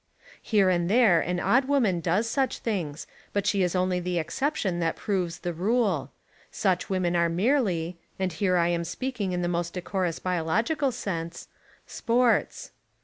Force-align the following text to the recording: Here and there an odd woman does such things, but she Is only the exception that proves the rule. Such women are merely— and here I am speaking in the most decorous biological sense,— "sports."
Here 0.41 0.67
and 0.71 0.89
there 0.89 1.21
an 1.21 1.39
odd 1.39 1.65
woman 1.65 1.99
does 1.99 2.27
such 2.27 2.57
things, 2.57 3.05
but 3.33 3.45
she 3.45 3.61
Is 3.61 3.75
only 3.75 3.99
the 3.99 4.17
exception 4.17 4.79
that 4.79 4.95
proves 4.95 5.37
the 5.37 5.53
rule. 5.53 6.11
Such 6.49 6.89
women 6.89 7.15
are 7.15 7.29
merely— 7.29 7.99
and 8.19 8.33
here 8.33 8.57
I 8.57 8.69
am 8.69 8.83
speaking 8.83 9.31
in 9.31 9.43
the 9.43 9.47
most 9.47 9.75
decorous 9.75 10.17
biological 10.17 10.91
sense,— 10.91 11.49
"sports." 11.85 12.71